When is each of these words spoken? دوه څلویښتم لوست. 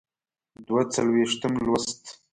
دوه 0.67 0.81
څلویښتم 0.93 1.53
لوست. 1.65 2.01